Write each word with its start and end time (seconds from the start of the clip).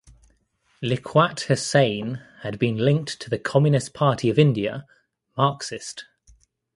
Liaquat 0.81 1.41
Husain 1.47 2.21
had 2.41 2.57
been 2.57 2.75
linked 2.75 3.19
to 3.19 3.29
the 3.29 3.37
Communist 3.37 3.93
Party 3.93 4.31
of 4.31 4.39
India 4.39 4.87
(Marxist). 5.37 6.05